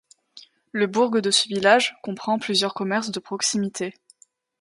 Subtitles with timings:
[0.71, 3.93] Le bourg de ce village comprend plusieurs commerces de proximité.